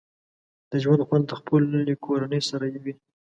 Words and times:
د 0.71 0.73
ژوند 0.83 1.01
خوند 1.07 1.25
د 1.27 1.31
خپلې 1.39 1.93
کورنۍ 2.05 2.41
سره 2.49 2.65
وي 2.83 2.93